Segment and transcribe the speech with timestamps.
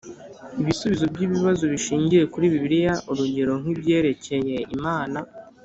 [0.61, 5.19] Ibisubizo by’ibibazo bishingiye kuri Bibiliya urugero nk’ibyerekeye Imana